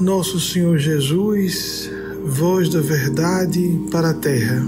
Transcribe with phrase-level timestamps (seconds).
[0.00, 1.88] Nosso Senhor Jesus,
[2.26, 4.60] voz da verdade para a terra,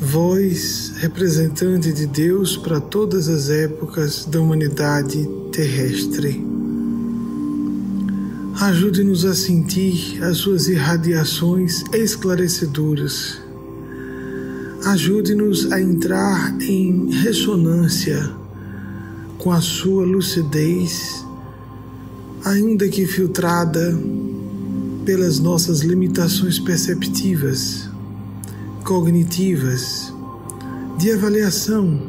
[0.00, 6.40] voz representante de Deus para todas as épocas da humanidade terrestre.
[8.60, 13.40] Ajude-nos a sentir as suas irradiações esclarecedoras.
[14.84, 18.30] Ajude-nos a entrar em ressonância
[19.36, 21.26] com a sua lucidez
[22.48, 23.94] ainda que filtrada
[25.04, 27.90] pelas nossas limitações perceptivas,
[28.84, 30.12] cognitivas,
[30.96, 32.00] de avaliação,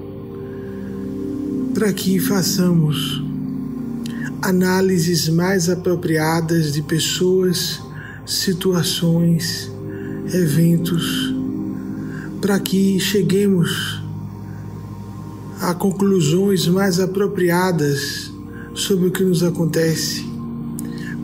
[1.73, 3.21] para que façamos
[4.41, 7.81] análises mais apropriadas de pessoas,
[8.25, 9.69] situações,
[10.33, 11.35] eventos,
[12.39, 14.01] para que cheguemos
[15.59, 18.31] a conclusões mais apropriadas
[18.73, 20.28] sobre o que nos acontece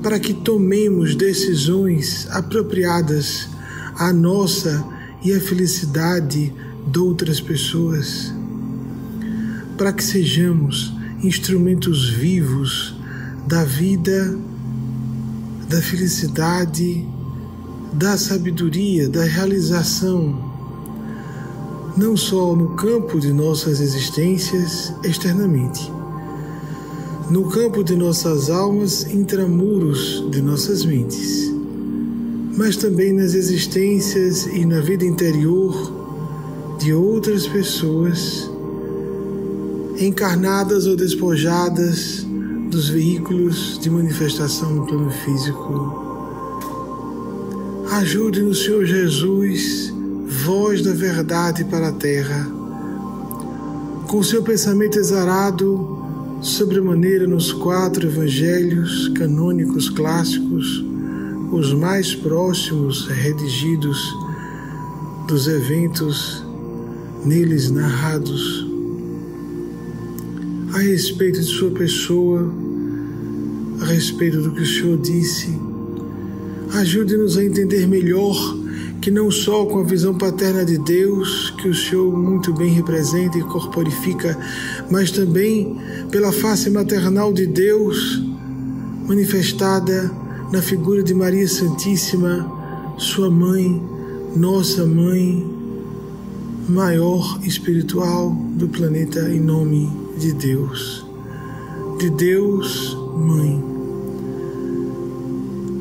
[0.01, 3.49] para que tomemos decisões apropriadas
[3.97, 4.85] à nossa
[5.23, 6.53] e à felicidade
[6.87, 8.33] de outras pessoas,
[9.77, 12.95] para que sejamos instrumentos vivos
[13.47, 14.37] da vida,
[15.67, 17.07] da felicidade,
[17.93, 20.53] da sabedoria, da realização,
[21.97, 25.91] não só no campo de nossas existências externamente,
[27.29, 31.51] no campo de nossas almas, intramuros de nossas mentes,
[32.55, 35.93] mas também nas existências e na vida interior
[36.79, 38.49] de outras pessoas,
[39.99, 42.25] encarnadas ou despojadas
[42.69, 46.03] dos veículos de manifestação no plano físico.
[47.91, 49.91] Ajude-nos, Senhor Jesus,
[50.43, 52.47] voz da verdade para a terra,
[54.07, 55.94] com seu pensamento exarado
[56.45, 60.85] sobremaneira nos quatro evangelhos canônicos clássicos,
[61.51, 63.97] os mais próximos redigidos
[65.27, 66.45] dos eventos
[67.25, 68.67] neles narrados,
[70.73, 72.53] a respeito de Sua pessoa,
[73.81, 75.59] a respeito do que o Senhor disse.
[76.73, 78.35] Ajude-nos a entender melhor
[79.05, 83.37] que não só com a visão paterna de Deus, que o Senhor muito bem representa
[83.37, 84.35] e corporifica,
[84.89, 85.79] mas também
[86.09, 88.19] pela face maternal de Deus,
[89.07, 90.11] manifestada
[90.51, 92.51] na figura de Maria Santíssima,
[92.97, 93.79] sua mãe,
[94.35, 95.47] nossa mãe,
[96.67, 99.87] maior espiritual do planeta em nome
[100.17, 101.05] de Deus.
[101.99, 103.74] De Deus, Mãe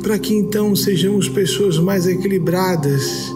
[0.05, 3.35] para que então sejamos pessoas mais equilibradas,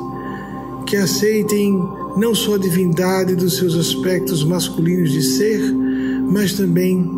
[0.84, 1.82] que aceitem
[2.14, 5.60] não só a divindade dos seus aspectos masculinos de ser,
[6.30, 7.10] mas também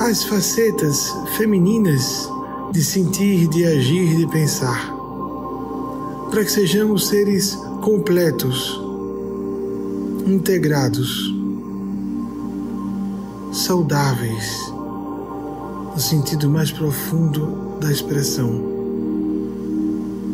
[0.00, 2.28] as facetas femininas
[2.72, 4.92] de sentir, de agir, de pensar.
[6.28, 8.80] Para que sejamos seres completos,
[10.26, 11.32] integrados,
[13.52, 14.72] saudáveis,
[15.94, 18.72] no sentido mais profundo da expressão.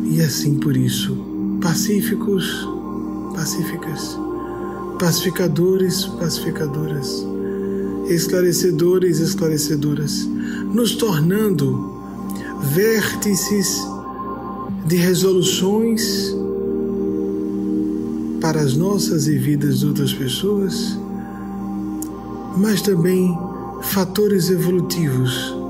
[0.09, 1.17] E assim por isso,
[1.61, 2.65] pacíficos,
[3.35, 4.17] pacíficas,
[4.97, 7.25] pacificadores, pacificadoras,
[8.07, 10.25] esclarecedores, esclarecedoras,
[10.73, 11.93] nos tornando
[12.73, 13.81] vértices
[14.85, 16.33] de resoluções
[18.39, 20.97] para as nossas e vidas de outras pessoas,
[22.55, 23.37] mas também
[23.81, 25.60] fatores evolutivos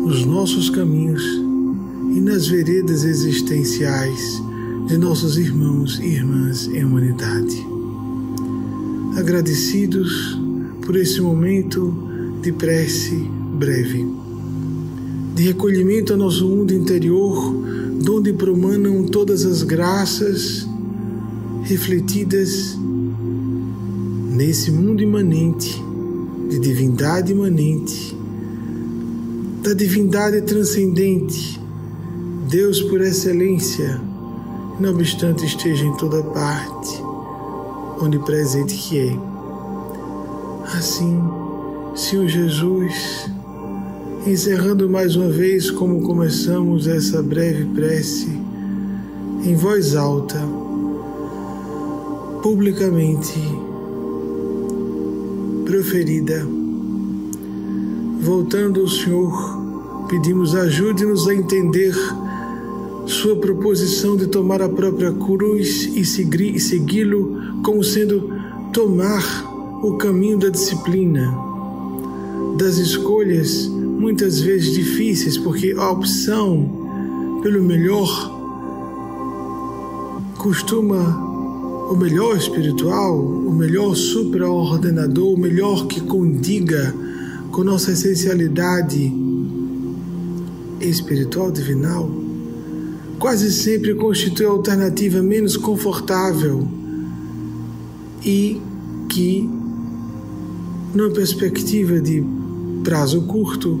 [0.00, 1.22] nos nossos caminhos
[2.16, 4.42] e nas veredas existenciais
[4.86, 7.64] de nossos irmãos e irmãs em humanidade.
[9.16, 10.40] Agradecidos
[10.84, 11.92] por esse momento
[12.40, 13.14] de prece
[13.58, 14.08] breve,
[15.34, 17.54] de recolhimento ao nosso mundo interior,
[18.02, 20.66] donde promanam todas as graças
[21.64, 22.76] refletidas
[24.30, 25.80] nesse mundo imanente,
[26.48, 28.19] de divindade imanente
[29.62, 31.60] da divindade transcendente,
[32.48, 34.00] Deus por excelência,
[34.80, 37.02] não obstante esteja em toda parte,
[38.00, 39.18] onipresente que é.
[40.74, 41.22] Assim,
[41.94, 43.30] Senhor Jesus,
[44.26, 48.30] encerrando mais uma vez como começamos essa breve prece,
[49.44, 50.40] em voz alta,
[52.42, 53.38] publicamente
[55.66, 56.46] proferida
[58.20, 61.94] voltando ao Senhor, pedimos ajude-nos a entender
[63.06, 68.30] sua proposição de tomar a própria cruz e segui-lo como sendo
[68.72, 69.24] tomar
[69.82, 71.34] o caminho da disciplina,
[72.58, 78.38] das escolhas muitas vezes difíceis, porque a opção pelo melhor
[80.36, 81.30] costuma
[81.90, 86.94] o melhor espiritual, o melhor supraordenador, o melhor que condiga
[87.50, 89.12] com nossa essencialidade
[90.80, 92.10] espiritual divinal,
[93.18, 96.66] quase sempre constitui a alternativa menos confortável
[98.24, 98.60] e
[99.08, 99.48] que,
[100.94, 102.24] numa perspectiva de
[102.84, 103.78] prazo curto,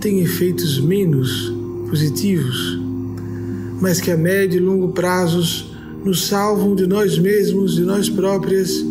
[0.00, 1.52] tem efeitos menos
[1.88, 2.78] positivos,
[3.80, 5.72] mas que a médio e longo prazos
[6.04, 8.84] nos salvam de nós mesmos, de nós próprias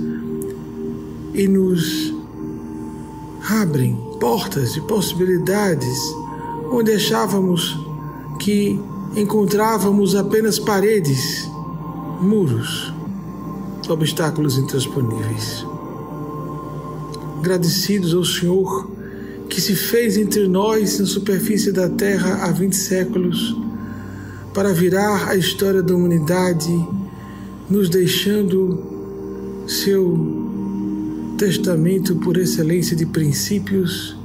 [1.34, 2.13] e nos
[3.50, 5.98] abrem portas de possibilidades
[6.72, 7.78] onde achávamos
[8.40, 8.80] que
[9.16, 11.50] encontrávamos apenas paredes,
[12.22, 12.94] muros,
[13.90, 15.66] obstáculos intransponíveis.
[17.40, 18.90] Agradecidos ao Senhor
[19.50, 23.56] que se fez entre nós na superfície da terra há 20 séculos
[24.54, 26.72] para virar a história da humanidade
[27.70, 30.43] nos deixando seu
[31.44, 34.18] testamento por excelência de princípios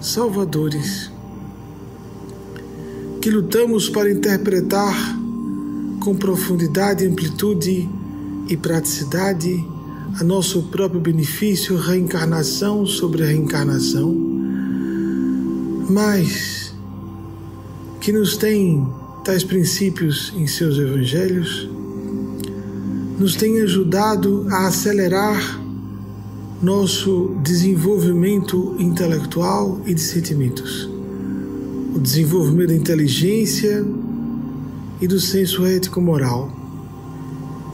[0.00, 1.10] salvadores,
[3.20, 4.94] que lutamos para interpretar
[5.98, 7.88] com profundidade, amplitude
[8.48, 9.66] e praticidade
[10.20, 14.14] a nosso próprio benefício, reencarnação sobre reencarnação,
[15.90, 16.72] mas
[18.00, 18.86] que nos tem
[19.24, 21.68] tais princípios em seus evangelhos
[23.18, 25.63] nos tem ajudado a acelerar
[26.64, 30.88] nosso desenvolvimento intelectual e de sentimentos,
[31.94, 33.84] o desenvolvimento da inteligência
[34.98, 36.50] e do senso ético-moral,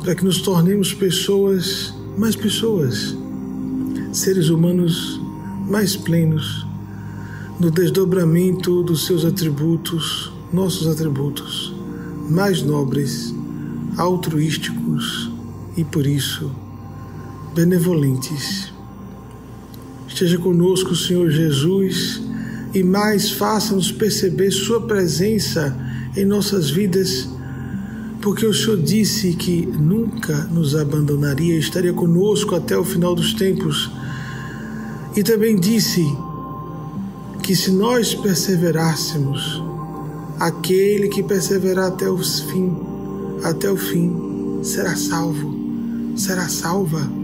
[0.01, 3.17] para que nos tornemos pessoas, mais pessoas,
[4.13, 5.21] seres humanos
[5.69, 6.67] mais plenos
[7.61, 11.73] no desdobramento dos seus atributos, nossos atributos
[12.29, 13.33] mais nobres,
[13.97, 15.31] altruísticos
[15.77, 16.51] e por isso
[17.55, 18.80] benevolentes.
[20.11, 22.21] Esteja conosco, Senhor Jesus,
[22.75, 25.75] e mais faça-nos perceber Sua presença
[26.15, 27.27] em nossas vidas,
[28.21, 33.91] porque o Senhor disse que nunca nos abandonaria, estaria conosco até o final dos tempos.
[35.17, 36.05] E também disse
[37.43, 39.63] que se nós perseverássemos,
[40.39, 42.77] aquele que perseverar até o fim,
[43.43, 45.61] até o fim, será salvo
[46.17, 47.20] será salva.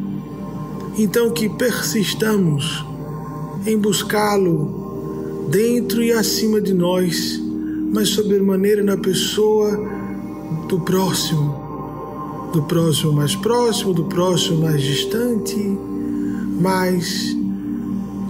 [0.99, 2.85] Então que persistamos
[3.67, 7.39] em buscá-lo dentro e acima de nós,
[7.93, 9.79] mas sobremaneira na pessoa
[10.69, 15.57] do próximo, do próximo mais próximo, do próximo mais distante,
[16.61, 17.37] mas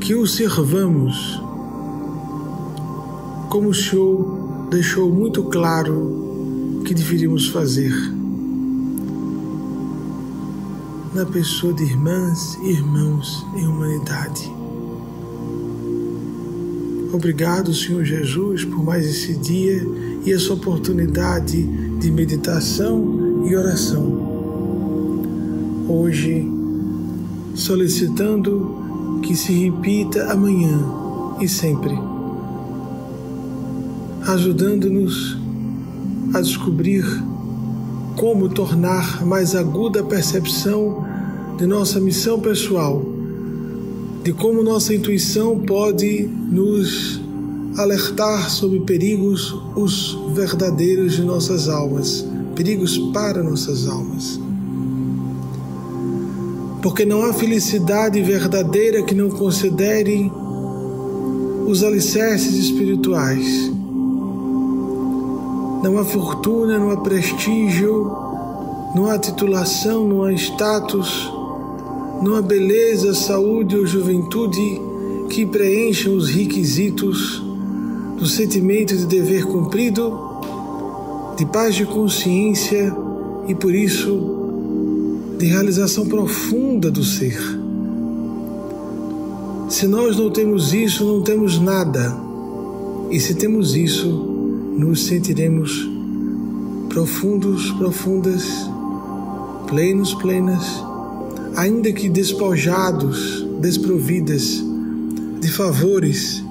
[0.01, 1.41] que o servamos.
[3.49, 7.93] Como o Senhor deixou muito claro que deveríamos fazer
[11.17, 14.53] na pessoa de irmãs e irmãos em humanidade.
[17.11, 19.83] Obrigado, Senhor Jesus, por mais esse dia
[20.27, 21.63] e essa oportunidade
[21.99, 24.05] de meditação e oração.
[25.89, 26.47] Hoje,
[27.55, 30.79] solicitando que se repita amanhã
[31.41, 31.99] e sempre,
[34.27, 35.39] ajudando-nos
[36.35, 37.07] a descobrir
[38.17, 41.06] como tornar mais aguda a percepção
[41.57, 43.03] de nossa missão pessoal,
[44.23, 47.21] de como nossa intuição pode nos
[47.79, 54.39] alertar sobre perigos, os verdadeiros de nossas almas, perigos para nossas almas.
[56.83, 60.31] Porque não há felicidade verdadeira que não considere
[61.67, 63.73] os alicerces espirituais.
[65.83, 68.11] Não há fortuna, não há prestígio,
[68.95, 71.31] não há titulação, não há status,
[72.23, 74.81] numa beleza, saúde ou juventude
[75.29, 77.43] que preencham os requisitos
[78.19, 80.19] do sentimento de dever cumprido,
[81.37, 82.95] de paz de consciência
[83.47, 87.39] e, por isso, de realização profunda do ser.
[89.69, 92.17] Se nós não temos isso, não temos nada.
[93.11, 95.89] E se temos isso, nos sentiremos
[96.89, 98.45] profundos, profundas,
[99.67, 100.83] plenos, plenas
[101.57, 104.63] ainda que despojados, desprovidas
[105.41, 106.45] de favores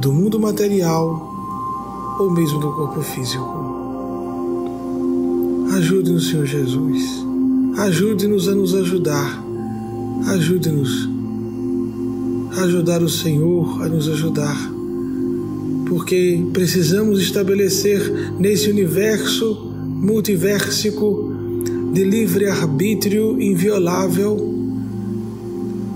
[0.00, 1.32] do mundo material
[2.20, 3.64] ou mesmo do corpo físico.
[5.74, 7.02] Ajude-nos, Senhor Jesus.
[7.78, 9.42] Ajude-nos a nos ajudar.
[10.26, 11.08] Ajude-nos
[12.62, 14.56] ajudar o Senhor a nos ajudar.
[15.88, 21.32] Porque precisamos estabelecer nesse universo multiversico
[21.94, 24.36] de livre arbítrio inviolável,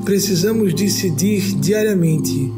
[0.04, 2.52] precisamos decidir diariamente,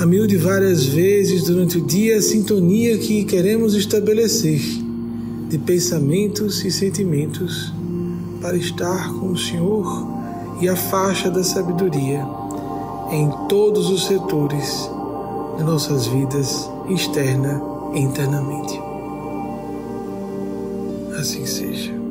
[0.00, 4.62] a mil de várias vezes durante o dia, a sintonia que queremos estabelecer
[5.50, 7.70] de pensamentos e sentimentos
[8.40, 10.08] para estar com o Senhor
[10.58, 12.26] e a faixa da sabedoria
[13.10, 14.90] em todos os setores
[15.58, 17.60] de nossas vidas, externa
[17.94, 18.80] e internamente.
[21.18, 22.01] Assim seja.